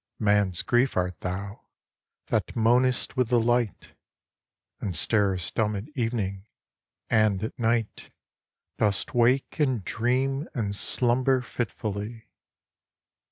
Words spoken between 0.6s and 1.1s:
Grief